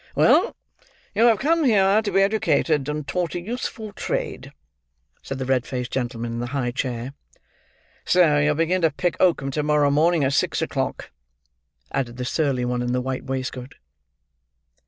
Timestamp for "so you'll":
8.03-8.55